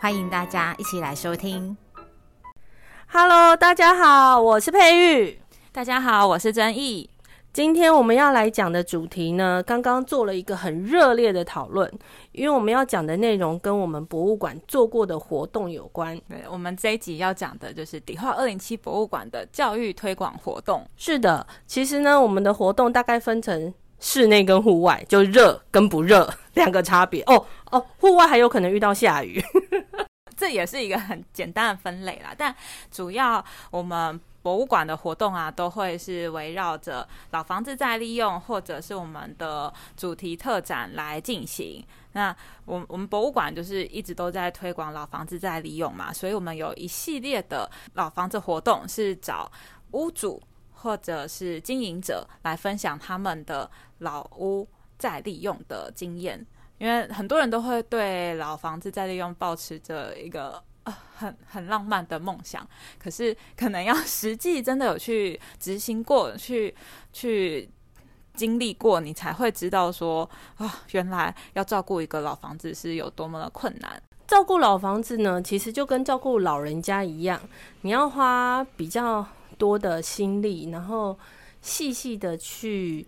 [0.00, 1.76] 欢迎大家一起来收听。
[3.08, 5.40] Hello，大家好，我是佩玉。
[5.72, 7.10] 大家好，我是曾毅。
[7.52, 11.92] 今天我们要来讲的主题呢，刚刚做了一个很热烈的讨论，
[12.30, 16.16] 因为我们要讲的内容跟我们博物馆做过的活动有关。
[16.28, 20.86] 对，我们这一集要讲的就是迪化二零七博物馆的教育推广活动。
[20.96, 27.22] 是的，其实呢，我们的活动大概分成室内跟户外，就热跟不热 两个差别。
[27.22, 29.42] 哦哦，户外还有可能遇到下雨。
[30.36, 32.54] 这也是一个很简单的分类啦，但
[32.92, 41.84] 主要我们博物馆的活动啊，都会是围绕着老房子再利用，或者是我们的主题特展来进行。
[42.12, 42.34] 那
[42.66, 49.50] 我我们博物馆就是一直都在推广老房子再利用嘛，所以我们有一系列的老房子活动，是找
[49.90, 50.40] 屋主
[50.82, 54.66] 或者是经营者来分享他们的老屋
[54.98, 56.44] 再利用的经验。
[56.78, 60.62] 因为很多人都会对老房子再利用保持着一个
[61.16, 62.64] 很很浪漫的梦想，
[62.98, 66.72] 可是可能要实际真的有去执行过，去
[67.12, 67.68] 去
[68.34, 74.00] 经历过，你才会知道说啊，原来要照顾一个老房子是有多么的困难。
[74.28, 77.40] 照顾老房子呢，其实就跟照顾老人家一样，
[77.80, 79.26] 你要花比较
[79.58, 81.18] 多的心力，然后
[81.60, 83.06] 细细的去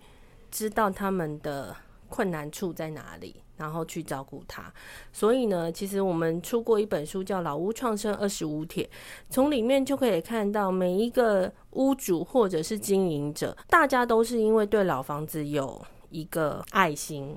[0.50, 1.74] 知道他们的
[2.08, 3.36] 困难处在哪里。
[3.60, 4.72] 然后去照顾他，
[5.12, 8.82] 所以呢，其实我们出过一本书叫《老屋创生二十五帖》，
[9.28, 17.36] 从里面就可以看到每一个屋主或者是经营者，大家都是因为对老房子有一个爱心，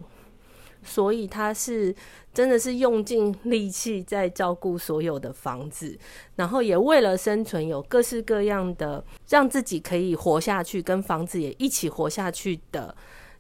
[0.84, 1.96] 所以他是
[2.34, 5.98] 真的是用尽力气在照顾所有的房子，
[6.36, 12.96] 然后也为了生存有各式各样的让自己可以活下去，跟房子也一起活下去的。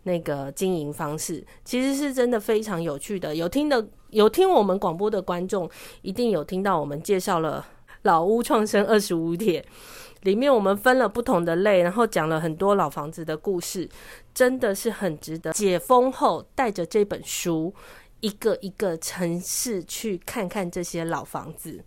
[0.06, 3.34] 那个经营方式其实是真的非常有趣的。
[3.34, 5.70] 有听的有听我们广播的观众，
[6.02, 7.66] 一定有听到我们介绍了
[8.02, 9.66] 老屋创生二十五帖，
[10.24, 13.88] 里面我们分了不同的类，然后讲了很多老房子的故事，
[14.34, 15.52] 真的是很值得。
[15.54, 17.74] 解封后带着这本书，
[18.20, 21.84] 一个一个城市去看看这些老房子。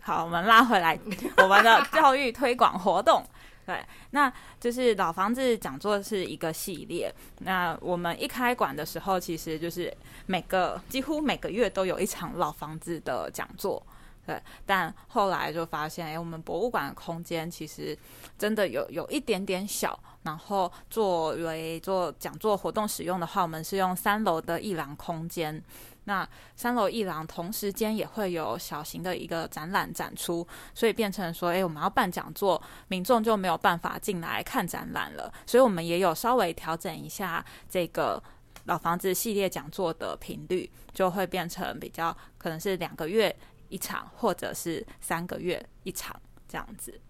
[0.00, 0.98] 好，我们拉回来
[1.38, 3.22] 我们的教育推广活动。
[3.64, 7.12] 对，那就是老房子讲座是一个系列。
[7.40, 9.92] 那我们一开馆的时候，其实就是
[10.26, 13.84] 每个几乎每个月都有一场老房子的讲座。
[14.26, 17.96] 对，但后来就发现，哎，我们博物馆的空间其实
[18.36, 19.98] 真的有有一点点小。
[20.24, 25.62] 然后作为做讲座活动使用的话，我们是用三楼的一廊空间。
[26.02, 30.44] 那三楼一廊同时间也会有小型的一个展览展出，
[30.74, 35.32] 所以变成说，诶，我们要办讲座，民众就没有办法进来看展览了。
[35.46, 38.20] 所以我们也有稍微调整一下这个
[38.64, 43.34] 老房子系列讲座的频率，就会变成比较可能是两个月
[43.68, 46.14] 一场，或者是三个月一场
[46.48, 47.00] 这样子。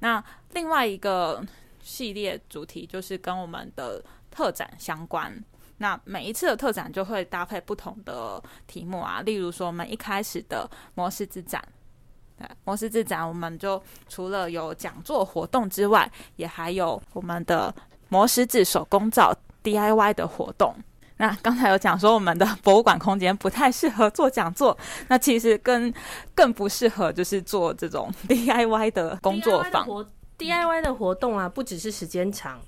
[0.00, 0.22] 那
[0.52, 1.44] 另外一个
[1.82, 5.32] 系列主题就是跟我们的特展相关。
[5.78, 11.62] 那每一次的特展就会搭配不同的题目啊，例如说我们一开始的模式之展，
[12.36, 17.74] 对，模式之展我们就除了有讲座活动之外，也还有我们的
[18.10, 20.74] 磨石子手工皂 DIY 的活动。
[21.20, 24.76] 那刚才有讲说我们的博物馆空间不太适合做讲座，
[25.08, 25.92] 那其实更
[26.34, 29.86] 更不适合就是做这种 DIY 的工作坊。
[30.38, 32.58] DIY 的活动啊，不只是时间长。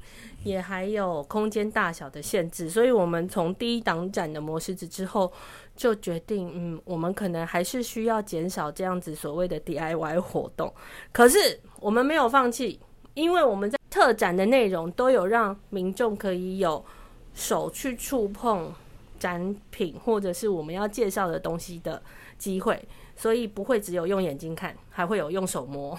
[0.44, 5.32] 也还有空间大小的限制，所以我们从第一档展的模式子之后，
[5.76, 10.74] 就决定，嗯，我们可能还是需要减少这样子所谓的 DIY 活动。
[11.12, 11.38] 可是
[11.78, 12.80] 我们没有放弃，
[13.14, 16.84] 因为我们在特展的内容都有让民众可以有
[17.34, 18.72] 手去触碰
[19.18, 22.02] 展品或者是我们要介绍的东西的
[22.38, 22.82] 机会，
[23.16, 25.98] 所以不会只有用眼睛看，还会有用手摸。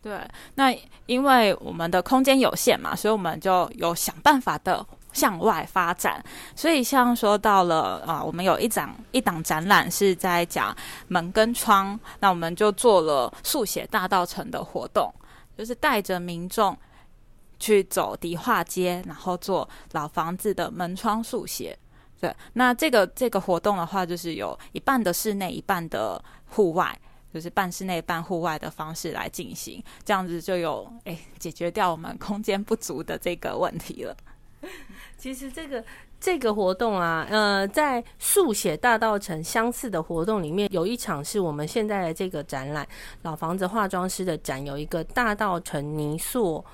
[0.00, 0.18] 对，
[0.54, 0.74] 那
[1.06, 6.24] 因为我们的空间有限嘛，所以我们就有想办法的向外发展。
[6.54, 10.74] 所以像说到了啊，我们有一档一档展览是在讲
[11.08, 15.12] 门跟窗，那我们就做了速写大道城的活动，
[15.56, 16.74] 就是带着民众
[17.58, 21.78] 去走迪化街，然后做老房子的门窗速写。
[22.20, 26.98] 对，那这个这个活动的话，就是有一半的室内，一半的户外，
[27.32, 34.16] 就是半室内半户外的方式来进行，这样子就有哎解决掉我们空间不足的这个问题了。
[35.16, 35.84] 其实这个
[36.18, 42.84] 这个活动啊，呃，在速写大道城相似的活动里面，有一场是我们现在的这个展览——
[43.22, 46.64] 老房子化妆师的展，有一个大道城泥塑。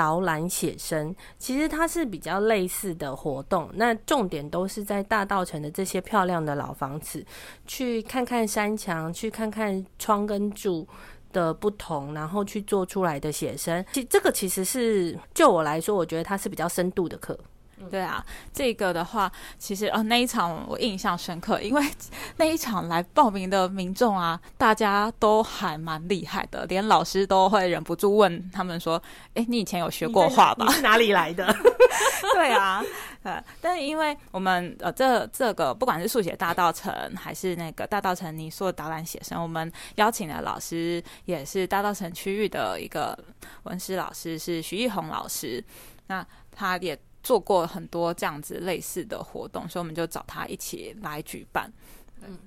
[0.00, 3.68] 导览写生，其实它是比较类似的活动。
[3.74, 7.22] 那重点都是在大道城的这些漂亮的老房子，
[7.66, 10.88] 去看看山墙，去看看窗跟柱
[11.34, 13.84] 的不同，然后去做出来的写生。
[13.92, 17.38] 其这个其实是就我来说，我觉得它是比较深度的课。
[17.88, 21.82] 对啊，这个的话，其实哦，那一场我印象深刻，因为
[22.36, 29.02] 那一场来报名的民众啊，大家都还蛮厉害的，连老师都会忍不住问他们说
[29.34, 30.70] ：“哎，你以前有学过画吧？
[30.74, 31.46] 是哪里来的？”
[32.34, 32.82] 对啊，
[33.22, 43.18] 呃，但是因为我们呃，这这个不管是速写大道城还是那个大道城泥塑导览写生，我们邀请的老师也是大道城区域的一个
[43.64, 45.64] 文史老师，是徐艺红老师，
[46.06, 46.98] 那他也。
[47.22, 51.72] 做过很多这样子类似的活动，所以我们就找他一起来举办。
[52.22, 52.38] 嗯，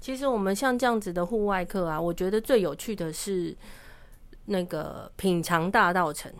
[0.00, 3.56] 其实我们像这样子的户外课啊，我觉得最有趣的是
[4.46, 6.32] 那个品尝大道城，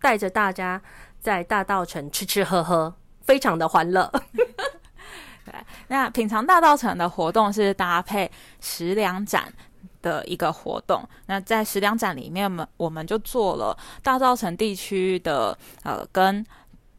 [0.00, 0.80] 带着大家
[1.20, 4.10] 在大道城吃吃喝喝，非常的欢乐。
[5.44, 5.54] 对，
[5.88, 8.30] 那品尝大道城的活动是搭配
[8.60, 9.52] 食粮展
[10.02, 11.08] 的一个活动。
[11.26, 16.44] 那在食粮展里面，我们我们就做了大道城地区的呃跟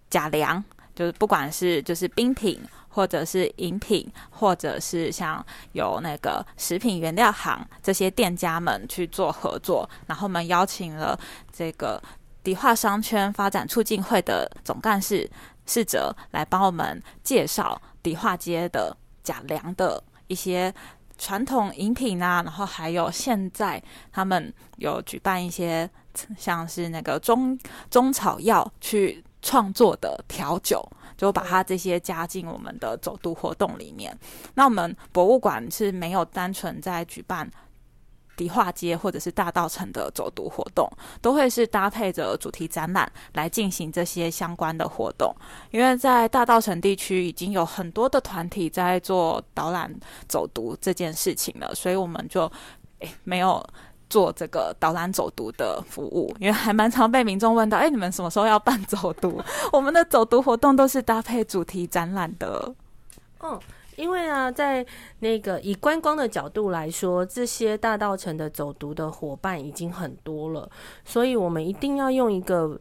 [0.10, 0.64] 假粮
[0.96, 2.60] 就是不管是就是冰品
[2.90, 11.20] 或者是饮品，或者是像有那个食品原料行这些店家们去做合作，然后我们邀请了
[11.52, 12.02] 这个
[12.44, 15.30] 迪化商圈发展促进会的总干事
[15.68, 20.74] 世哲来帮我们介绍迪化街的假粮的一些
[21.20, 23.80] 传统饮品啊，然后还有现在
[24.12, 25.88] 他们有举办一些
[26.36, 27.56] 像是那个中
[27.92, 29.24] 中草药去。
[29.48, 30.86] 创作的调酒，
[31.16, 34.14] 就把它这些加进我们的走读活动里面。
[34.56, 37.50] 那我们博物馆是没有单纯在举办
[38.36, 40.86] 迪化街或者是大道城的走读活动，
[41.22, 45.34] 都会是搭配着主题展览来进行这些相关的活动。
[45.72, 49.90] 因为在大道城地区已经有很多的团体在做导览
[50.28, 52.52] 走读这件事情了，所以我们就
[53.00, 53.66] 诶没有。
[54.10, 59.42] 做这个导览走读的服务，因为还蛮常被民众问到，哎，你们什么时候要办走读？
[59.72, 62.74] 我们的走读活动都是搭配主题展览的。
[63.42, 63.60] 嗯，
[63.96, 64.86] 因为啊，在
[65.20, 70.70] 那个以观光的角度来说，这些大道城的走读的伙伴已经很多了，
[71.04, 72.80] 所以我们一定要用一个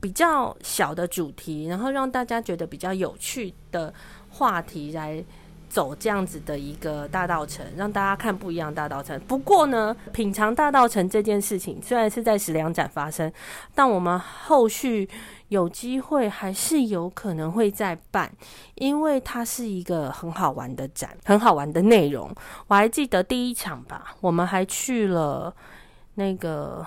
[0.00, 3.94] 比较小的主题，然后让大家觉得比较有趣的
[4.30, 5.24] 话题来。
[5.68, 9.18] 走这样子的一个大道城，让大家看不一样大道城。
[9.28, 13.32] 不过呢，品尝大道城这件事情虽然是在十两展发生，
[13.74, 15.08] 但我们后续
[15.48, 18.30] 有机会还是有可能会再办，
[18.74, 22.34] 因为它是一个很好玩的展，很好玩的内容。
[22.66, 25.54] 我还记得第一场吧，我们还去了
[26.14, 26.86] 那个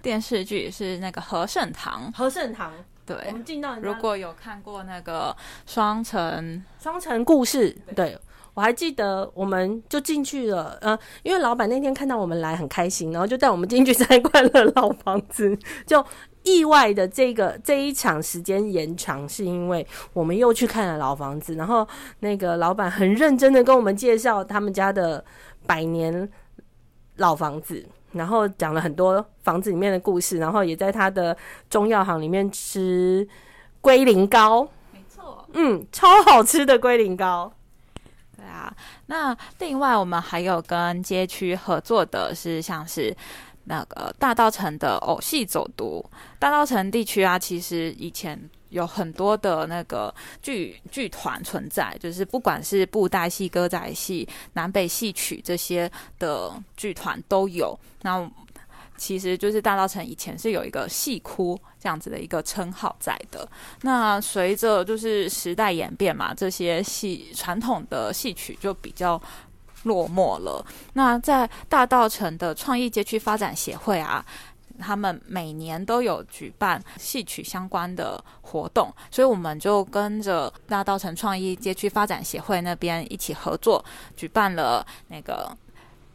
[0.00, 2.72] 电视剧，是那个和盛堂，和盛堂。
[3.10, 5.36] 对，我们进到如果有看过那个
[5.66, 8.16] 双城双城故事，对
[8.54, 10.78] 我还记得，我们就进去了。
[10.80, 15.58] 呃，因为老板那天看到我们来很开心，然后就带我们进去参观了老房子。
[15.84, 16.04] 就
[16.44, 21.86] 意外的这个这一场时间延长，是因为我们又去看了老房子，然后
[22.20, 25.24] 那个老板很认真的跟我们介绍他们家的
[25.66, 26.30] 百年
[27.16, 27.84] 老房子。
[28.12, 31.36] 然后讲了很多房子里面的故事，然后也在他的
[31.68, 33.26] 中药行里面吃
[33.80, 37.52] 龟苓膏，没错，嗯，超好吃的龟苓膏。
[38.36, 38.74] 对啊，
[39.06, 43.14] 那另外我们还有跟街区合作的是，像是
[43.64, 46.04] 那个大道城的偶戏走读。
[46.38, 48.38] 大道城地区啊，其实以前
[48.70, 57.78] 有很多的那个剧剧团存在，就是不管是布袋戏、歌仔戏、南北戏曲这些的剧团都有。
[58.02, 58.28] 那
[58.96, 63.48] 其实就是大稻城以前是有一个戏窟这样子的一个称号在的。
[63.80, 69.20] 那随着就是时代演变嘛，这些戏传统的戏曲就比较
[69.84, 70.64] 落寞了。
[70.94, 74.24] 那在大稻城的创意街区发展协会啊，
[74.78, 83.84] 他们每年都有举办戏曲相关的活动，所以我们就跟着大稻城创意街区发展协会那边一起合作，
[84.16, 85.56] 举办了那个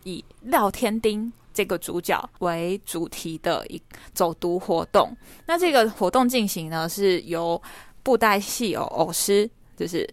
[0.04, 1.32] 以廖天丁。
[1.56, 3.82] 这个主角为主题的一
[4.14, 5.10] 走读活动，
[5.46, 7.62] 那这个活动进行呢，是由
[8.04, 10.06] 布袋戏偶偶师，就是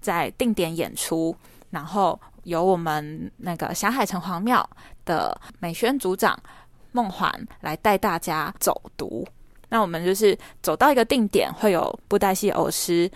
[0.00, 1.36] 在定点演出，
[1.68, 4.68] 然后由我们那个霞海城隍庙
[5.04, 6.38] 的美宣组长
[6.92, 9.26] 梦环来带大家走读。
[9.68, 13.10] 那我们就是走到一个定点，会有布袋戏偶师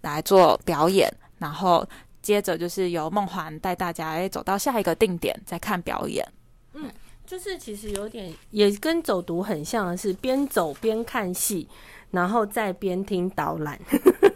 [0.00, 1.86] 来做表演，然后
[2.22, 6.26] 接着就是由梦环带大家诶走到下一个定点再看表演。
[6.72, 6.90] 嗯
[7.26, 11.68] 就是其实有点也跟走读很像的是，边走边看戏，
[12.10, 13.78] 然后再边听导览，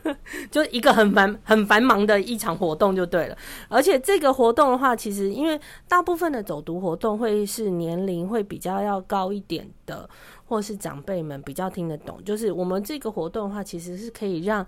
[0.51, 3.37] 就一个很繁很繁忙的一场活动就对了。
[3.69, 10.09] 而且这个活动的话，其实因为大部分的走读活动会是年龄会比较要高一点的，
[10.47, 12.23] 或是长辈们比较听得懂。
[12.25, 14.67] 就是我们这个活动的话，其实是可以让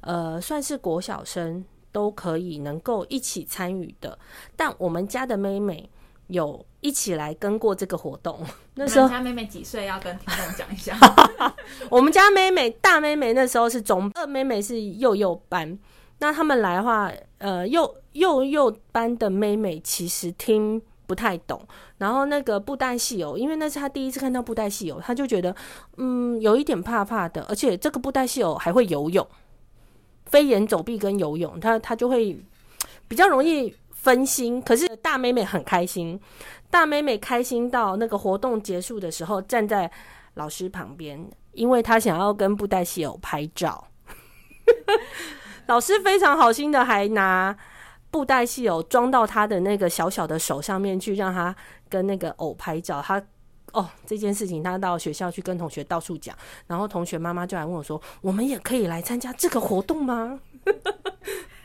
[0.00, 4.18] 呃算是国小生都可以能够一起参与的。
[4.56, 5.90] 但我们家的妹妹。
[6.28, 8.38] 有一起来跟过这个活动，
[8.74, 9.86] 那时候家妹妹几岁？
[9.86, 10.96] 要跟听众讲一下。
[11.90, 15.78] 我们家妹妹大妹妹那时候是中，二妹妹是幼幼班。
[16.20, 21.60] 那他们来的话，呃，幼幼幼班的妹妹其实听不太懂。
[21.98, 25.54] 然后那个布袋戏偶，因为那是他第一次看到布袋戏偶，他就觉得
[25.96, 27.42] 嗯有一点怕怕的。
[27.48, 29.26] 而且这个布袋戏偶还会游泳，
[30.26, 32.38] 飞檐走壁跟游泳，他他就会
[33.08, 33.74] 比较容易。
[34.00, 36.18] 分心，可是大妹妹很开心。
[36.70, 39.90] 大妹妹开心到那个活动结束的时候，站在
[40.34, 43.88] 老师旁边，因为她想要跟布袋戏偶拍照。
[45.66, 47.56] 老师非常好心的，还拿
[48.10, 51.54] 布袋戏偶装到她的那个小小的手上面去，让她
[51.88, 53.02] 跟那个偶拍照。
[53.02, 53.20] 她
[53.72, 56.36] 哦，这件事情她到学校去跟同学到处讲，
[56.66, 60.40] 然后同学妈妈就来问我说：“我们也可以来参加这个活动吗？”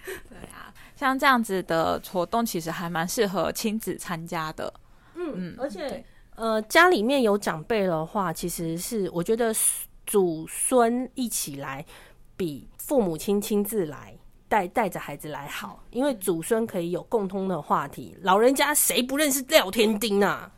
[0.95, 4.73] 像这样子的活动，其实还蛮适合亲子参加的。
[5.15, 6.03] 嗯嗯，而且
[6.35, 9.53] 呃，家里面有长辈的话，其实是我觉得
[10.05, 11.85] 祖孙一起来，
[12.35, 18.15] 比父母亲亲自来带带着孩子来好，因为祖孙可以有共通的话题。
[18.21, 20.51] 老人家谁不认识廖天丁啊？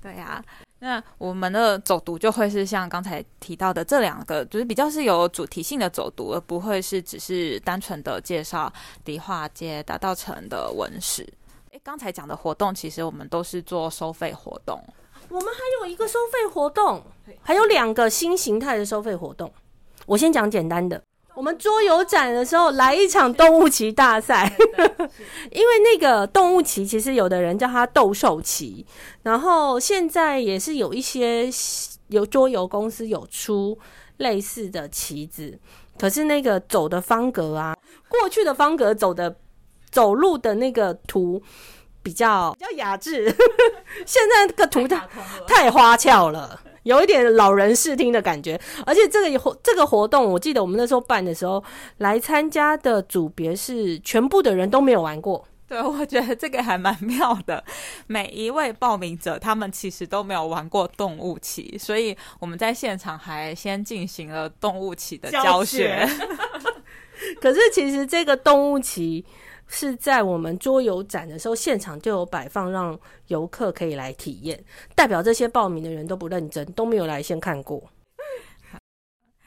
[0.00, 0.44] 对呀。
[0.82, 8.72] 那我们的走读就会是像刚才提到的这两个，就是比较是有主题性的走读，而不会是只是单纯的介绍
[9.04, 11.22] 迪化街达道城的文史。
[11.72, 14.82] 诶，刚才讲的活动，其实我们都是做收费活动。
[15.28, 17.02] 我们还有一个收费活动，
[17.42, 19.52] 还有两个新形态的收费活动。
[20.06, 21.00] 我先讲简单的。
[21.34, 24.52] 我们桌游展的时候来一场动物棋大赛，
[25.50, 28.84] 因为那个动物棋其实有的人叫它斗兽棋，
[29.22, 31.48] 然后现在也是有一些
[32.08, 33.78] 有桌游公司有出
[34.18, 35.58] 类似的棋子，
[35.98, 37.76] 可是那个走的方格啊，
[38.08, 39.36] 过去的方格走的
[39.90, 41.42] 走路的那个图
[42.02, 43.24] 比较比较雅致，
[44.04, 45.08] 现在那个图太
[45.46, 46.60] 太花俏了。
[46.90, 51.62] 有一点老人视听的感觉，而且这个活这个活动，我记得我们那时候办的时候，
[51.98, 55.46] 来参加的组别是全部的人都没有玩过。
[55.68, 57.62] 对，我觉得这个还蛮妙的。
[58.08, 66.04] 每一位报名者，他们其实都没有玩过动物棋，所以我们在现场还先进行了动物棋的教学。
[67.40, 69.24] 可是其实这个动物棋。
[69.72, 72.98] 是在我们桌游展的时候，现场就有摆放，让
[73.28, 74.62] 游客可以来体验。
[74.96, 77.80] 代表这些报名的人都不认真，都没有来先看过。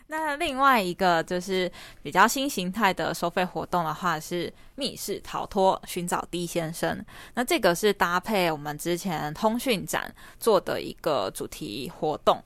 [0.08, 1.70] 那另外一个就是
[2.02, 7.04] 比较新形态的收费活动的话，是密室逃脱寻找 D 先生。
[7.34, 12.42] 那这个是搭配我们之前通讯展做的一个主题活动，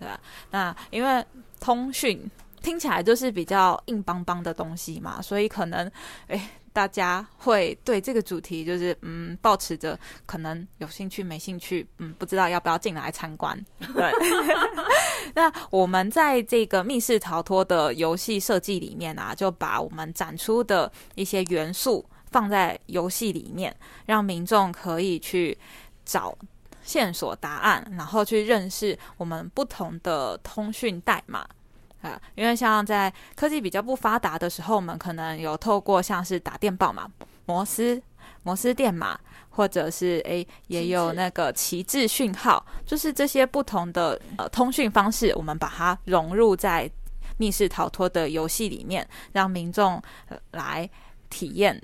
[0.00, 0.20] 对吧？
[0.50, 1.24] 那因为
[1.60, 2.28] 通讯
[2.60, 5.88] 听起来就是比较硬邦邦的东西嘛，所以可能
[6.26, 6.40] 诶。
[6.72, 13.58] 大家会对这个主题就是嗯，保持着可能有兴趣没兴趣，嗯，不知道要不要进来参观。
[13.94, 14.12] 对，
[15.34, 23.74] 那我们在这个密室逃脱的游戏设计里面啊，就把我们展出的一些元素放在游戏里面，
[24.06, 25.58] 让民众可以去
[26.04, 26.36] 找
[26.82, 31.46] 线索答案，然后去认识我们不同的通讯代码。
[32.02, 37.10] 啊，因为像在科技比较不发达的时候，我们可能有透过像是打电报嘛，
[37.46, 38.02] 摩斯
[38.42, 39.18] 摩斯电码，
[39.50, 46.90] 或者是诶也有那个旗帜讯号，就是这些不同的呃通讯方式，我们把它融入在
[47.36, 50.02] 密室逃脱的游戏里面，让民众
[50.52, 50.88] 来
[51.28, 51.78] 体验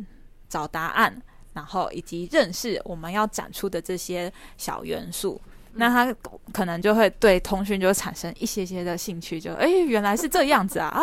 [0.48, 5.40] 找答案，然后以及认识我们要展出的这些小元素。
[5.78, 6.14] 那他
[6.52, 11.02] 可能就会对通讯就产生一些些的兴趣，就哎，原来是这样子啊啊，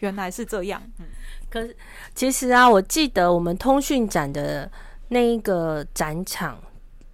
[0.00, 0.82] 原来是这样。
[0.98, 1.06] 嗯，
[1.50, 1.76] 可是
[2.14, 4.70] 其实啊，我记得我们通讯展的
[5.08, 6.58] 那一个展场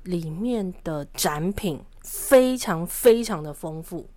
[0.04, 4.08] 里面的展品非常非常的丰富，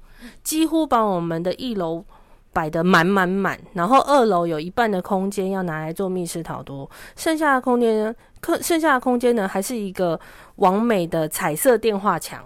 [0.44, 2.06] 几乎把我们的一楼
[2.54, 10.20] 摆的满满满，然后二楼有一半的空间要拿来做密室逃脱，剩下的空间，空剩下的空间呢，还是一个
[10.58, 12.44] 完美的彩色电话墙。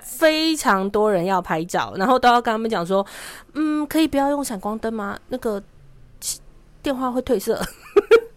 [0.00, 3.04] 非常多人要拍照，然后都要跟他们讲说，
[3.54, 5.18] 嗯，可以不要用闪光灯吗？
[5.28, 5.62] 那个
[6.82, 7.60] 电话会褪色。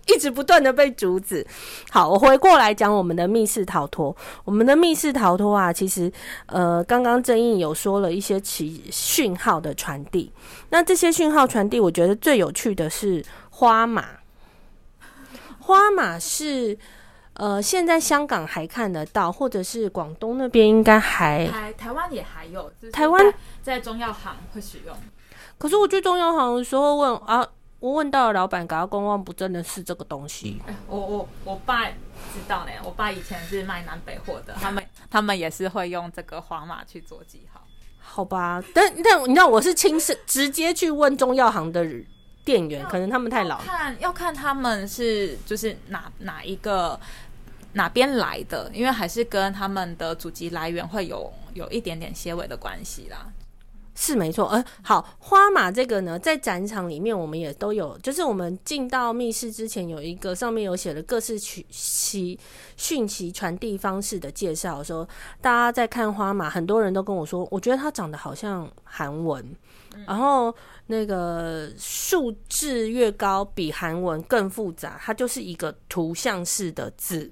[0.07, 1.45] 一直不断的被阻止。
[1.89, 4.15] 好，我回过来讲我们的密室逃脱。
[4.43, 6.11] 我们的密室逃脱啊，其实
[6.45, 10.31] 呃，刚刚正义有说了一些其讯号的传递。
[10.69, 14.05] 那这些讯号传递，我觉得最有趣的是花马。
[15.59, 16.77] 花马是
[17.35, 24.95] 呃，现在香港还看得到，或者是广东那边应该还台台湾也还有，台湾在中药行会使用。
[25.57, 27.47] 可是我去中药行的时候问啊。
[27.81, 30.59] 我问到了老板，搞到公望不真的是这个东西。
[30.87, 37.61] 我我我爸知道呢，我爸以前是卖南北货的， 他们他们也是会用这个黄马去做记号。
[37.99, 41.85] 好吧，但但你知道我是亲身直接去问中药行的
[42.43, 43.59] 店员，可能他们太老。
[43.59, 46.99] 看要看他们是就是哪哪一个
[47.75, 53.31] 哪边来的，因为还是跟他们的祖籍来源会有有一点点些微的关系啦。
[53.97, 62.37] 是没错，呃，好，花马这个呢，在展场里面我们也都有，就是我们进到密室之前有一个上面有写了各式讯息
[62.75, 65.07] 讯息传递方式的介绍，说
[65.39, 69.55] 大家在看花马，很多人都跟我说，我觉得它长得好像韩文，
[70.05, 70.53] 然后
[70.87, 77.31] 那个数字越高，比韩文更复杂，它就是一个图像式的字，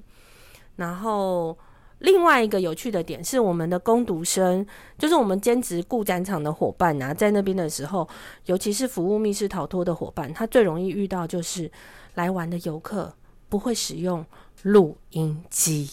[0.75, 1.57] 然后。
[1.99, 4.65] 另外一个有趣的点是，我们的攻读生，
[4.97, 8.05] 就是我们兼职顾展场的伙伴啊，在那边的时候，
[8.47, 11.71] 尤其是服务密室逃脱的伙伴，他最容易遇到就是
[12.15, 13.15] 来玩的游客
[13.47, 14.25] 不会使用
[14.63, 15.89] 录音机。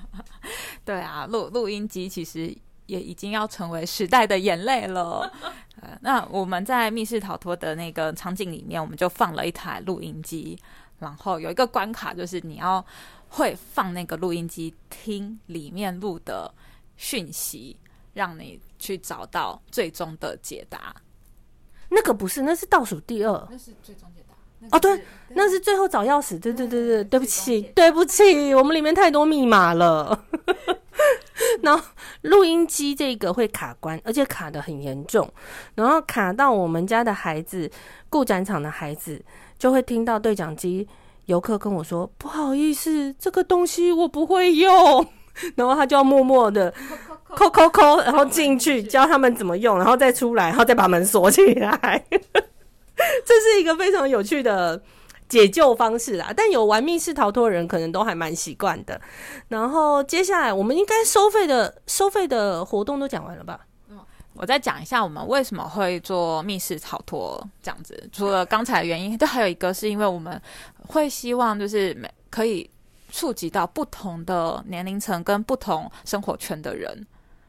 [0.86, 5.30] 对啊，录录音机其实也已经要成为时代的眼泪了。
[5.82, 10.58] 呃，那我们在密室逃脱的那个场景里面，我们就放了一台录音机，
[10.98, 12.84] 然后有一个关卡就是你要。
[13.28, 16.50] 会放那个录音机听里面录的
[16.96, 17.76] 讯息，
[18.14, 20.94] 让你去找到最终的解答。
[21.88, 24.68] 那个不是，那是倒数第二，那是最终解答。
[24.70, 26.38] 哦，对，那是最后找钥匙。
[26.38, 30.24] 对对对对，对不起，对不起，我们里面太多密码了。
[31.62, 31.84] 然后
[32.22, 35.28] 录音机这个会卡关，而且卡的很严重，
[35.74, 37.70] 然后卡到我们家的孩子，
[38.08, 39.22] 故展场的孩子
[39.58, 40.86] 就会听到对讲机。
[41.26, 45.04] 游客跟我说：“不好意思，这个东西我不会用。
[45.56, 46.72] ”然后他就要默默的
[47.30, 52.04] 扣扣扣，然后进去教他们怎么用，然后再出来，然后再把门锁起来。
[53.26, 54.80] 这是一个非常有趣的
[55.28, 56.32] 解救方式啦。
[56.34, 59.00] 但有玩密室逃脱的人可能都还蛮习惯的。
[59.48, 63.58] 然后接下来我们应该收费的收费的活动都讲完了吧？
[64.36, 68.08] 我再讲一下我们为什么会做密室逃脱这样子。
[68.12, 70.40] 除了刚才的原因，都还有一个是因为我们
[70.88, 72.68] 会希望就是每可以
[73.10, 77.06] 触及到不同的年龄层跟不同生活圈的人。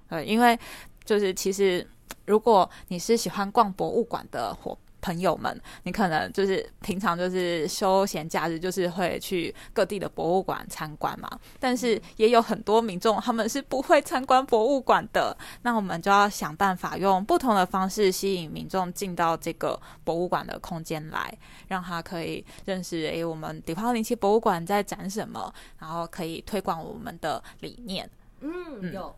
[0.09, 0.57] 呃，因为
[1.03, 1.85] 就是其实
[2.25, 4.77] 如果你是喜欢逛博物馆的伙。
[5.01, 11.29] 朋友们，你可能就是平常就是休闲假日，就是会去各地的博物馆参观嘛。
[11.59, 28.09] 但是也有很多民众他们是不会参观博物馆的，那我们就要想办法用不同的方式吸引民众进到这个博物馆的空间来，让他可以认识诶，我们迪化零七博物馆在展什么，然后可以推广我们的理念。
[28.41, 29.15] 嗯，有。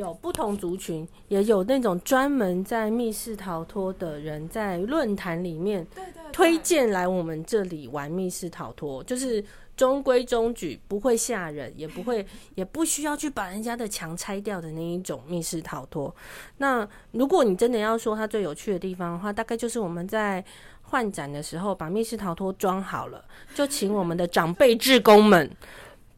[0.00, 5.86] 有不同族群，也有那种专门在密室逃脱的人，在论坛里面
[6.32, 9.44] 推荐来我们这里玩密室逃脱，就是
[9.76, 16.14] 中规中矩，不会吓人，也不会， 也不需要去把人家的墙拆掉的那一种密室逃脱。
[16.56, 20.44] 那如果你真的要说它最有趣的地方的话，大概就是我们在
[20.82, 25.48] 换展的时候把密室逃脱装好了，就请我们的长辈志工们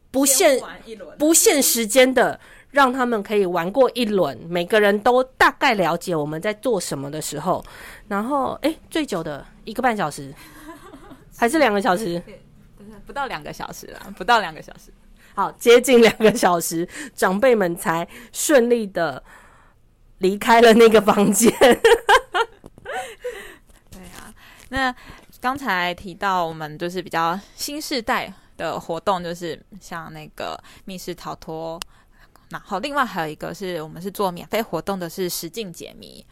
[0.09, 0.59] 不限
[1.17, 2.39] 不限时间的。
[2.73, 7.63] 让他们可以玩过一轮，每个人都大概了解我们在做什么的时候，
[8.07, 10.33] 然后哎，最久的一个半小时，
[11.37, 12.21] 还是两个小时？
[13.05, 14.91] 不到两个小时了，不到两个小时。
[15.35, 19.23] 好，接近两个小时， 长辈们才顺利的
[20.17, 21.51] 离开了那个房间。
[23.91, 24.33] 对啊，
[24.69, 24.95] 那
[25.39, 31.79] 刚才提到我们就是比较新时代的活动，就是像那个密室逃脱。
[32.53, 36.23] 然后，另外还有一个是我们是做免费活动的，是实境解谜。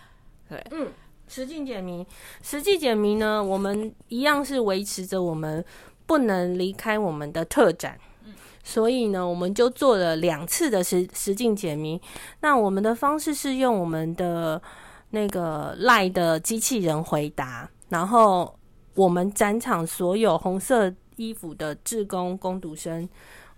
[0.47, 0.87] 对，嗯，
[1.27, 2.05] 实境解谜，
[2.43, 5.65] 实际解谜呢，我们一样是维持着我们
[6.05, 7.97] 不能离开我们的特展。
[8.23, 11.99] 嗯，所以呢，我们就做了两次的实实境解谜。
[12.41, 14.61] 那我们的方式是用我们的
[15.09, 18.55] 那个赖的机器人回答，然后
[18.93, 23.09] 我们展场所有红色衣服的志工、工读生、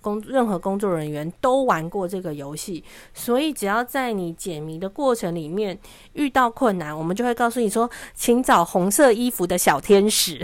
[0.04, 5.80] 工任何工作人员都玩过这个游戏，所以只要在你解谜的过程里面
[6.12, 10.40] 遇到困难，我们就会告诉你说，请找红色衣服的小天使。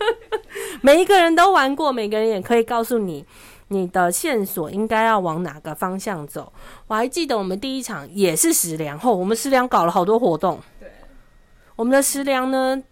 [0.82, 3.24] 每一个人都玩过，每个人也可以告诉你。
[3.68, 6.52] 你的线索应该要往哪个方向走？
[6.88, 10.60] 我还记得我们第一场也是食粮后，我们食粮搞了好多活动。
[10.78, 10.90] 对，
[11.76, 12.82] 我们的食粮呢，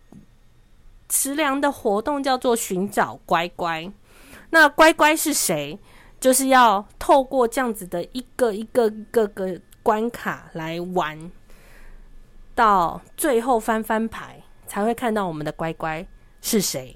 [1.11, 3.93] 食粮的活动叫做寻找乖乖。
[4.49, 5.79] 那乖乖是谁？
[6.21, 11.33] 就是要透过这样子的一个一个个个关卡来玩，
[12.55, 16.07] 到最后翻翻牌才会看到我们的乖乖
[16.43, 16.95] 是谁。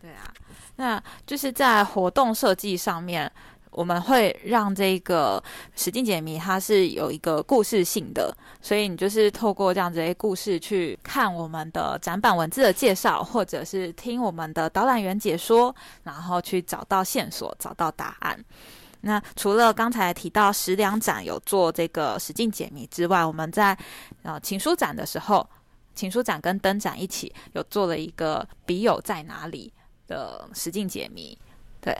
[0.00, 0.32] 对啊。
[0.76, 3.30] 那就是在活动设计上面，
[3.76, 5.42] 我们会让这个
[5.74, 18.42] 实境解谜它是有一个故事性的，所以你就是透过这样子的故事去看我们的展板文字的介绍，或者是听我们的导览员解说，然后去找到线索，找到答案。
[19.02, 23.76] 那除了刚才提到十两展有做这个实境解谜之外，我们在
[24.22, 25.46] 呃情书展的时候，
[25.94, 29.70] 情书展跟灯展一起有做了一个笔友在哪里。
[30.08, 31.36] 的实境解谜，
[31.80, 31.92] 对，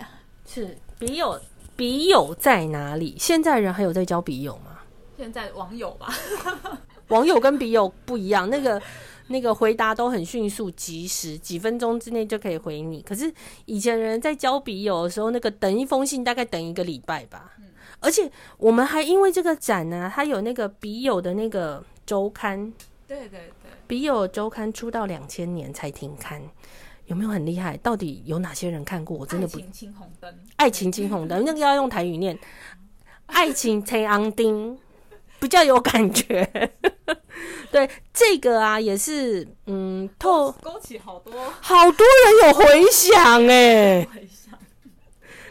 [0.46, 1.36] 是笔友，
[1.76, 3.14] 笔友在哪里？
[3.18, 4.78] 现在人还有在交笔友吗？
[5.16, 6.08] 现在网友吧，
[7.08, 8.80] 网友跟笔友不一样，那个
[9.28, 13.02] 那个回答都很迅速、及时，几分钟之内就可以回你。
[13.02, 13.32] 可是
[13.66, 17.52] 以前人在交笔友的时候，那个等一封信大概等一个礼拜吧。
[17.58, 17.66] 嗯，
[18.00, 22.72] 而且我们还因为这个展呢，它有那个笔友的那个周刊，
[23.06, 26.42] 对对对，笔友周刊出到两千年才停刊。
[27.06, 27.76] 有没有很厉害？
[27.78, 29.16] 到底有哪些人看过？
[29.16, 29.58] 我真的不。
[29.58, 30.38] 爱情青红灯。
[30.56, 32.38] 爱情青红灯， 那个要用台语念。
[33.26, 34.78] 爱情青昂丁，
[35.38, 36.48] 比较有感觉。
[37.70, 44.06] 对，这个啊，也是嗯，透勾起好多好多人有回响哎。
[44.12, 44.58] 回响。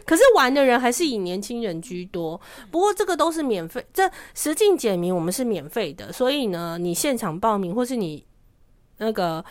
[0.04, 2.40] 可是玩的人还是以年轻人居多。
[2.70, 8.26] 不过这个都是免费，这实境解谜我们是免费的，所以呢，你现场报名或是你
[8.98, 9.44] 那个。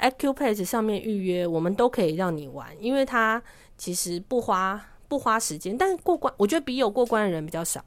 [0.00, 3.42] Acupace 上面预约，我们都可以让你玩，因为它
[3.76, 7.84] 其实不花不花时间，但是过关，我觉得笔友过关的人比较少。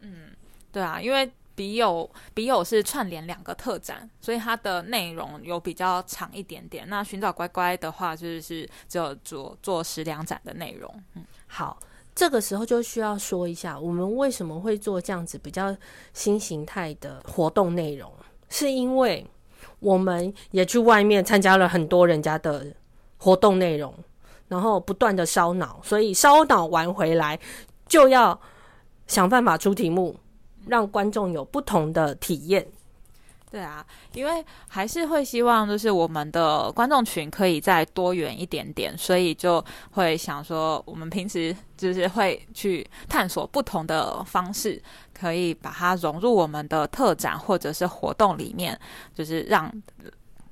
[0.00, 0.30] 嗯，
[0.70, 6.88] 对啊，因为笔友笔友是串联两个特展，所以它的内容有比较长一点点。
[6.88, 11.02] 那寻找乖乖的话，就是只有做做十两展的内容。
[11.14, 11.78] 嗯，好，
[12.14, 15.76] 这个时候就需要说一下，我们为什么会做这样子比较
[16.12, 18.12] 新形态的活动内容，
[18.48, 19.26] 是因为。
[19.80, 22.66] 我们也去外面参加了很多人家的
[23.18, 23.94] 活动内容，
[24.48, 27.38] 然后不断的烧脑，所以烧脑完回来
[27.86, 28.38] 就要
[29.06, 30.16] 想办法出题目，
[30.66, 32.66] 让观众有不同的体验。
[33.56, 44.82] 对啊，因为还是会希望就是我们的观众群可以再多元一点点，所以就会想说，我们平时就是会去探索不同的方式。
[45.18, 48.78] 可以把它融入我们的特展或者是活动里面，
[49.14, 49.72] 就是让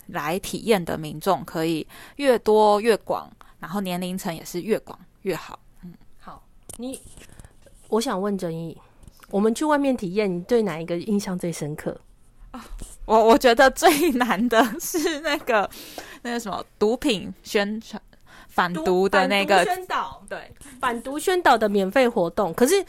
[0.07, 1.87] 来体验的民众可以
[2.17, 5.59] 越多越广，然后年龄层也是越广越好。
[5.83, 6.43] 嗯，好，
[6.79, 6.99] 你
[7.89, 8.75] 我想问郑毅，
[9.29, 12.01] 我们去外面体验，你对哪一个印象最深刻
[12.53, 12.65] 啊？
[13.07, 15.69] 我我觉得最 难的是那个
[16.23, 18.01] 那个什么毒品宣传
[18.49, 22.85] 反毒的那个宣导，对， 反毒宣导的免费活动，可是。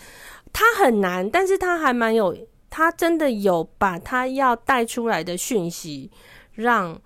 [0.57, 2.33] 它很难，但是它还蛮有，
[2.69, 6.09] 它真的有把它要带出来的讯息
[6.53, 6.97] 让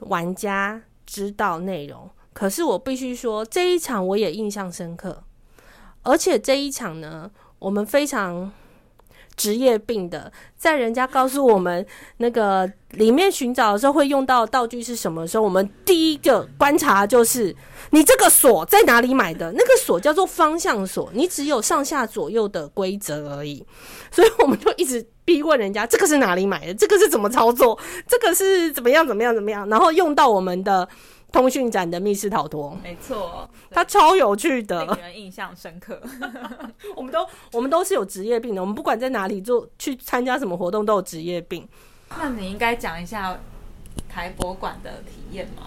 [0.00, 2.10] 玩家知道内容。
[2.32, 5.22] 可是我必须说，这一场我也印象深刻，
[6.02, 8.50] 而且这一场呢，我们非常。
[9.42, 11.84] 职业病的，在人家告诉我们
[12.18, 17.52] 那个里面寻找的时候会用到道具是什么时候，我们第一个观察就是
[17.90, 19.50] 你这个锁在哪里买的？
[19.50, 23.66] 那个锁叫做方向锁，你只有上下左右的规则而已，
[24.12, 27.76] 所以我们就一直逼问人家这个是哪里买的，这个是怎么操作，
[28.06, 30.88] 这个是怎么样怎么样怎么样，然后用到我们的。
[31.32, 35.98] 通讯展的密室逃脱，没错，它超有趣的，令人印象深刻。
[36.94, 41.66] 我们都我们都是有职业病的，我们不管在哪里做去参加什么活动都有职业病。
[42.18, 43.38] 那你应该讲一下
[44.08, 45.62] 台博馆的体验吗？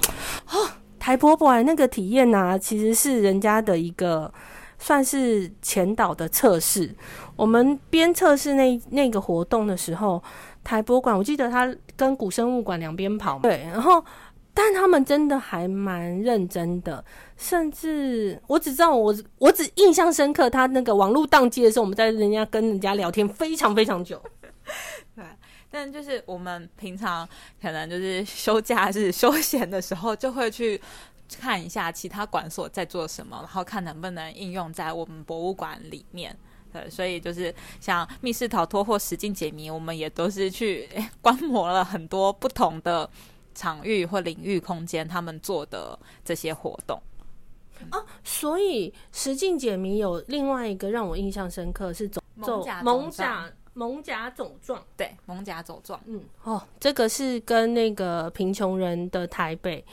[0.51, 4.32] 哦，台博馆那个体验呢，其实是人家的一个
[4.78, 6.95] 算是前导的测试。
[7.36, 10.21] 我们边测试那那个活动的时候，
[10.63, 14.06] 台博馆我记得他跟古生物馆两边跑，对，然后。
[14.57, 17.03] 但他们真的还蛮认真的，
[17.35, 24.19] 甚至我只知道我我只印象深刻，他那个网络宕机的时候，我们在人家跟人家聊天非常非常久。
[25.13, 25.23] 对，
[25.69, 27.27] 但就是我们平常
[27.61, 30.81] 可能就是休假日休闲的时候，就会去
[31.37, 36.35] 看一下其他馆所在做什么，然后看能不能应用在我们博物馆里面。
[36.71, 40.89] 对，所以就是像密室逃脱或实境解谜，我们也都是去
[41.21, 43.09] 观摩了很多不同的
[43.55, 47.01] 场域或领域空间，他们做的这些活动。
[47.91, 59.83] 哦，所以实境解谜有另外一个让我印象深刻是走走蒙甲蒙甲走状，对，蒙甲走状，嗯，哦，这个是跟那个贫穷人的台北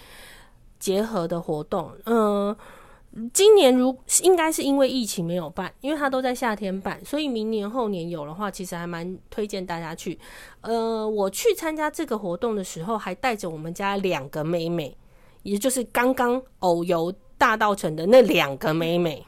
[0.79, 2.55] 结合的活动，嗯。
[3.35, 10.19] 今年如应该是因为疫情没有办，因为它都在夏天办，所以明年后年有的话，其实还蛮推荐大家去。
[10.63, 14.97] 呃，我去参加这个活动的时候，还带着我们家两个妹妹，
[15.43, 19.27] 也就是刚刚偶游大道城的那两个妹妹，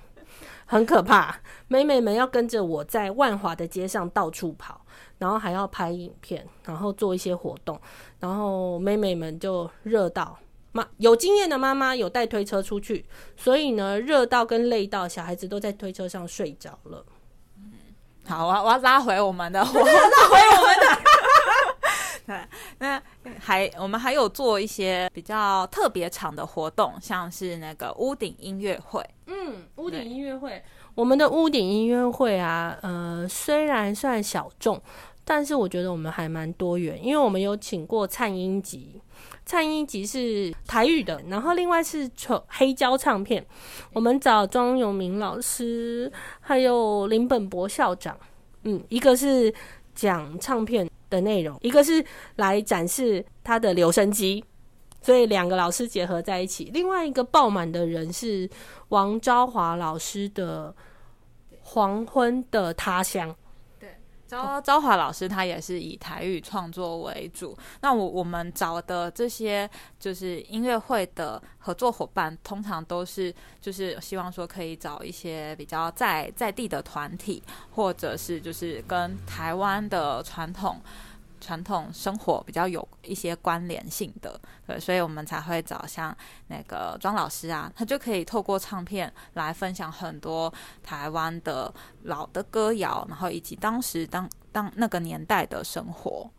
[0.64, 1.38] 很可怕。
[1.68, 4.80] 妹妹们要跟着我在万华的街上到处跑，
[5.18, 7.78] 然后还要拍影片，然后做一些活动，
[8.18, 10.38] 然后妹妹们就热到。
[10.74, 13.06] 妈有经验的妈妈有带推车出去，
[13.36, 17.06] 所以呢，热到跟累到，小孩子都在推车上睡着了。
[17.58, 17.72] 嗯，
[18.26, 21.00] 好，我我要拉回我们的， 拉回我们的。
[22.26, 22.40] 对，
[22.78, 23.00] 那
[23.38, 29.00] 还我们还有做一些比较特别场的活动，像是那个屋顶音乐会。
[29.26, 30.60] 嗯，屋顶音乐会，
[30.96, 34.82] 我们的屋顶音乐会啊，呃，虽然算小众，
[35.24, 39.00] 但是我觉得我们还蛮多元，因为我们有请过灿音集。
[39.46, 42.10] 唱音集是台语的，然后另外是
[42.48, 43.44] 黑胶唱片。
[43.92, 46.10] 我们找庄永明老师，
[46.40, 48.18] 还有林本博校长，
[48.62, 49.52] 嗯，一个是
[49.94, 52.02] 讲唱片的内容，一个是
[52.36, 54.42] 来展示他的留声机，
[55.02, 56.70] 所以两个老师结合在一起。
[56.72, 58.48] 另外一个爆满的人是
[58.88, 60.74] 王昭华老师的
[61.60, 63.30] 《黄昏的他乡》。
[64.42, 67.56] 朝朝华老师他也是以台语创作为主。
[67.80, 69.68] 那我我们找的这些
[69.98, 77.42] 就是音乐会的合作伙伴，通常都是就是希望说可以找一些比较在在地的团体，
[77.72, 80.80] 或者是就是跟台湾的传统。
[81.44, 86.16] 传统生活比较有一些关联性的，对，所以我们才会找像
[86.48, 90.50] 那个庄老师啊，他就可以透过唱片来分享很多
[90.82, 91.72] 台湾的
[92.04, 96.30] 老的歌谣，然后以及当时当当那个年代的生活。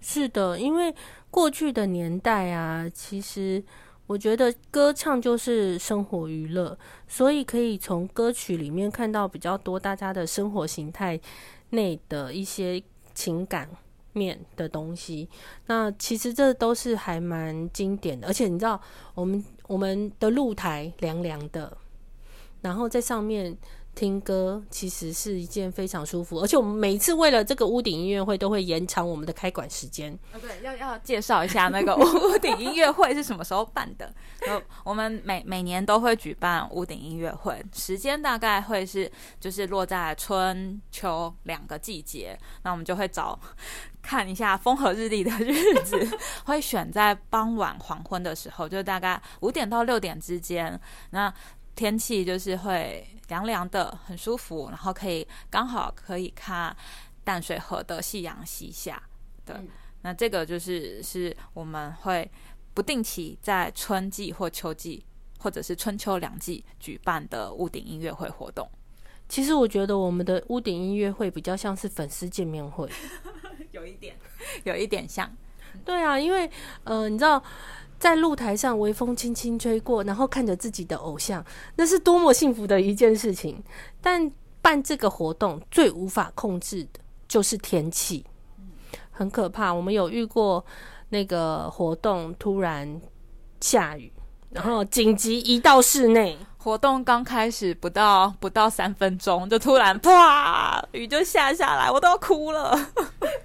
[0.00, 0.92] 是的，因为
[1.30, 3.62] 过去的年代啊，其实
[4.08, 11.20] 我觉得歌唱就是生活娱乐，所以可以从歌曲里面看到比较多大家的生活形态
[11.68, 12.82] 内的一些
[13.14, 13.68] 情感。
[14.12, 15.28] 面的东西，
[15.66, 18.80] 那其实这都是还蛮经典的，而且你知道，
[19.14, 21.76] 我们我们的露台凉凉的，
[22.62, 23.56] 然后在上面。
[23.92, 30.16] 听歌其实是一件非常舒服，而且我们每次为了这个屋顶音乐会都会延长我们的开馆时间。
[30.40, 34.10] 对，要要介绍一下那个 屋顶音乐会是什么时候办的？
[34.84, 43.38] 我们每每年都会举办屋顶音乐会，时间大概会是就是落在春秋两个季节，那我们就会找
[44.02, 50.78] 看一下风和日丽的日子， 会选在傍晚黄昏的时候，就大概五点到六点之间。
[51.10, 51.32] 那
[51.76, 56.76] 天气就是会凉凉的，很舒服，然后可以刚好可以看
[57.24, 59.02] 淡水河的夕阳西下。
[59.44, 59.56] 对，
[60.02, 62.30] 那这个就是是我们会
[62.74, 65.04] 不定期在春季或秋季，
[65.38, 68.68] 或者是春秋两季举办的屋顶音乐会活动。
[69.28, 72.90] 其实我觉得我们的屋顶音乐会比较像是粉丝见面会，
[73.72, 74.16] 有一点，
[74.64, 75.30] 有一点像。
[75.84, 76.50] 对啊，因为
[76.84, 77.42] 呃，你知道。
[78.00, 81.44] 在露台上，微风轻轻吹过，然后看着自己的偶像，
[81.76, 83.62] 那是多么幸福的一件事情。
[84.00, 88.24] 但办这个活动最无法控制的就是天气，
[89.10, 89.70] 很可怕。
[89.70, 90.64] 我们有遇过
[91.10, 92.98] 那个活动突然
[93.60, 94.10] 下雨，
[94.50, 96.38] 然后紧急移到室内。
[96.62, 102.78] 活动刚开始不到不到三分钟，就突然啪，雨就下下来，我都要哭了。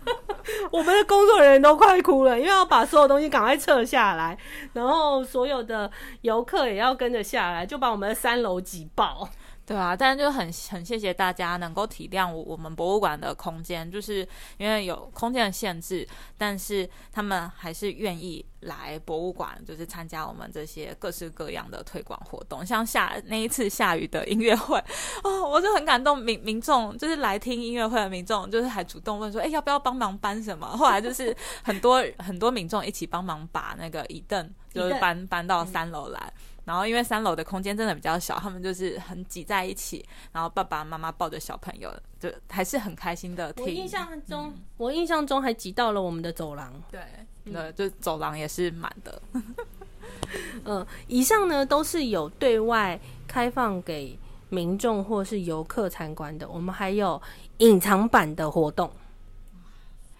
[0.70, 4.38] 我们的工作人员都快哭了，因为要把所有东西赶快撤下来，
[4.74, 5.90] 然后所有的
[6.24, 9.30] 游客也要跟着下来，就把我们的三楼挤爆。
[9.66, 22.64] 对啊，但是就很很谢谢大家能够体谅我我们博物馆的空间，就是因为有空间的限制，但是他们还是愿意来博物馆，就是参加我们这些各式各样的推广活动。
[22.64, 24.78] 像下那一次下雨的音乐会，
[25.24, 26.16] 哦，我就很感动。
[26.16, 30.68] 民民众就是来听音乐会的民众，就是还主动问说，哎，要不要帮忙搬什么？
[30.78, 36.32] 后来就是很多很多民众一起帮忙把那个椅凳就是搬搬到三楼来。
[36.66, 43.64] 然后因为三楼的空间真的比较小，他们就是很挤在一起，然后爸爸妈妈抱着小朋友，就还是很开心的听。
[43.64, 46.74] 我印象中，我印象中还挤到了我们的走廊。
[46.92, 47.02] 对，
[47.46, 49.22] 对，就走廊也是满的。
[50.66, 54.18] 嗯，以上呢都是有对外开放给
[54.50, 57.22] 民众或是游客参观的，我们还有
[57.58, 58.92] 隐藏版的活动。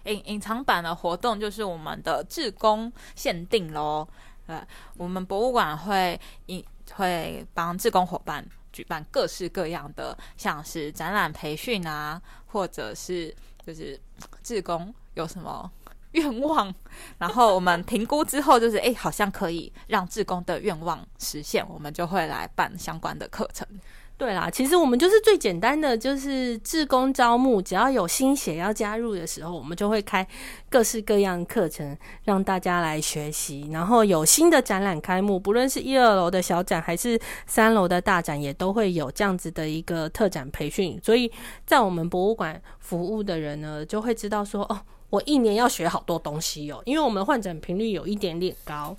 [0.04, 4.06] 隐隐藏版的活动就是我们的志工限定喽。
[4.46, 4.56] 对，
[4.96, 13.34] 我们博物馆会引会帮志工伙伴举办各式各样的，像是展览培训啊，或者是
[13.66, 14.00] 就是
[14.42, 15.70] 志工有什么
[16.12, 16.72] 愿望，
[17.18, 23.66] 然后我们评估之后，就是哎，好像可以让志工的愿望实现，我们就会来办相关的课程。
[24.18, 30.26] 对啦，其实我们就是最简单的，就是志工招募，只要有新血要加入的时候，我们就会开
[30.70, 33.68] 各式各样课程让大家来学习。
[33.70, 40.98] 然后有新的展览开幕，不论是一二楼的小展还是三楼的大展，也都会有这样子的一个特展培训。
[41.04, 41.30] 所以
[41.66, 48.96] 在我们博物馆服务的人呢，就会知道说，哦，我一年要学好多东西哦，因为我们换诊频率有一点点高。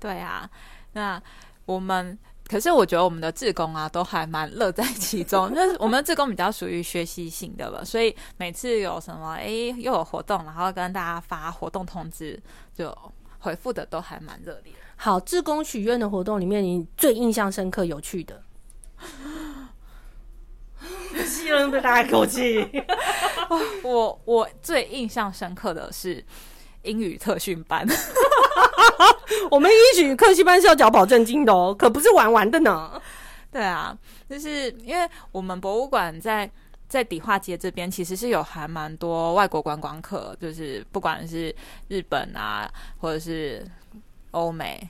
[0.00, 0.50] 对啊，
[0.94, 1.22] 那
[1.64, 2.18] 我们。
[2.50, 5.48] 可是我觉得我们的志工啊，都还蛮乐在其中。
[5.54, 9.46] 就是我们的志工比较属于学习性的了，所以每次有什么哎
[9.78, 12.42] 又有活动，然后跟大家发活动通知，
[12.74, 12.92] 就
[13.38, 14.72] 回复的都还蛮热烈。
[14.96, 18.42] 好，志工许愿的活动里面，你最印象深刻、有趣的？
[21.24, 22.68] 吸了那么大一口气。
[23.84, 26.24] 我我最印象深刻的是
[26.82, 27.86] 英语特训班。
[29.50, 33.00] 我们英语特训班是要缴保证金的哦，可不是玩玩的呢。
[33.50, 33.96] 对啊，
[34.28, 36.48] 就是因为我们博物馆在
[36.88, 41.54] 在迪化街这边，其实是有还蛮多外国观光客，就是不管是
[41.88, 43.64] 日本啊，或者是
[44.32, 44.88] 欧美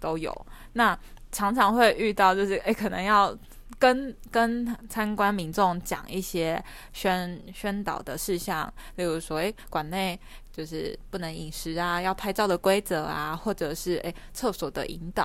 [0.00, 0.34] 都有。
[0.72, 0.98] 那
[1.32, 3.36] 常常会遇到，就是哎，可能要
[3.78, 10.18] 跟跟参观民众讲一些宣宣导的事项，例如说，哎，馆内。
[10.58, 15.24] 就是不能饮食啊，要拍照的规则啊，或者是诶厕所的引导，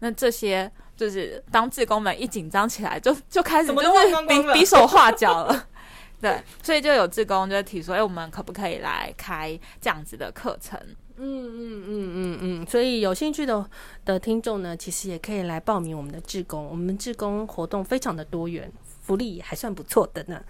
[0.00, 5.68] 那这些就是当志工们一紧张起来，就 就开始就是比比手画脚了。
[6.20, 10.78] 对，所以就有志工就提出，哎，我们可不可以来开这样子的课程？
[11.16, 12.66] 嗯嗯嗯嗯嗯。
[12.66, 13.66] 所以有兴趣的
[14.04, 18.70] 的听众呢，其实也可以来报名我们的志工，我们志工活动非常的多元。
[19.04, 20.40] 福利还算不错的呢。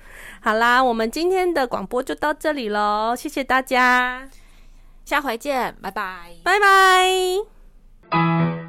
[0.40, 4.28] 好啦，我们今天的广播就到这里喽，谢谢大家，
[5.04, 6.58] 下回见，拜拜，拜
[8.10, 8.63] 拜。